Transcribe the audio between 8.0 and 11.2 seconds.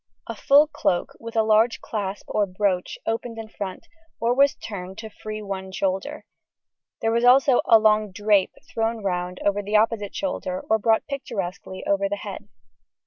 "drape" thrown round over the opposite shoulder or brought